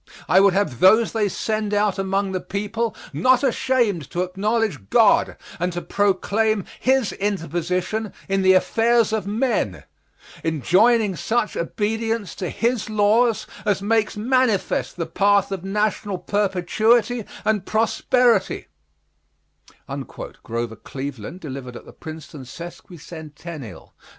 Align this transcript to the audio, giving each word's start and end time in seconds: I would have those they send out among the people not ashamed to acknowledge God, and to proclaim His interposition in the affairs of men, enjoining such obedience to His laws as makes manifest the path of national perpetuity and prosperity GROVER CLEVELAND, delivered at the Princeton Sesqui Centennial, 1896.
I 0.27 0.39
would 0.39 0.53
have 0.55 0.79
those 0.79 1.11
they 1.11 1.29
send 1.29 1.75
out 1.75 1.99
among 1.99 2.31
the 2.31 2.41
people 2.41 2.95
not 3.13 3.43
ashamed 3.43 4.09
to 4.09 4.23
acknowledge 4.23 4.89
God, 4.89 5.37
and 5.59 5.71
to 5.73 5.81
proclaim 5.83 6.65
His 6.79 7.11
interposition 7.13 8.11
in 8.27 8.41
the 8.41 8.53
affairs 8.53 9.13
of 9.13 9.27
men, 9.27 9.83
enjoining 10.43 11.15
such 11.15 11.55
obedience 11.55 12.33
to 12.37 12.49
His 12.49 12.89
laws 12.89 13.45
as 13.63 13.83
makes 13.83 14.17
manifest 14.17 14.95
the 14.95 15.05
path 15.05 15.51
of 15.51 15.63
national 15.63 16.17
perpetuity 16.17 17.23
and 17.45 17.63
prosperity 17.67 18.69
GROVER 19.87 20.77
CLEVELAND, 20.77 21.39
delivered 21.39 21.75
at 21.75 21.85
the 21.85 21.93
Princeton 21.93 22.41
Sesqui 22.41 22.99
Centennial, 22.99 23.93
1896. 24.01 24.07